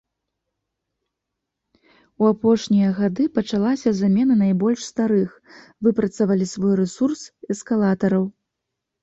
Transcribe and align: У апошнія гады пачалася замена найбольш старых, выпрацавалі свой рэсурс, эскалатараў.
У 2.23 2.27
апошнія 2.29 2.87
гады 3.01 3.23
пачалася 3.35 3.89
замена 3.99 4.39
найбольш 4.41 4.81
старых, 4.91 5.29
выпрацавалі 5.91 6.45
свой 6.55 6.73
рэсурс, 6.83 7.21
эскалатараў. 7.57 8.29